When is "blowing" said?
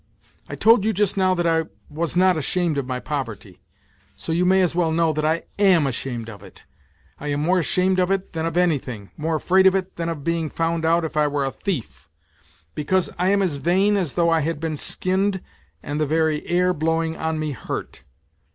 16.73-17.15